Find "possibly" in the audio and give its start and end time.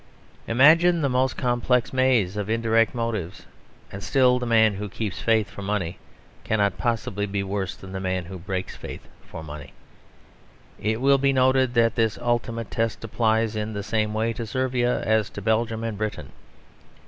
6.79-7.27